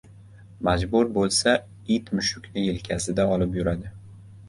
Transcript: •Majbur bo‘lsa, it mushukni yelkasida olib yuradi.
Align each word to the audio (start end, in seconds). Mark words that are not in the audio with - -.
•Majbur 0.67 1.11
bo‘lsa, 1.19 1.53
it 1.99 2.11
mushukni 2.19 2.67
yelkasida 2.67 3.31
olib 3.37 3.63
yuradi. 3.63 3.97